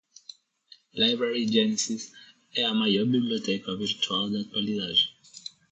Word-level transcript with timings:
Library 0.95 1.45
genesis 1.47 2.11
é 2.55 2.63
a 2.63 2.73
maior 2.73 3.05
biblioteca 3.05 3.75
virtual 3.75 4.31
da 4.31 4.39
atualidade 4.41 5.13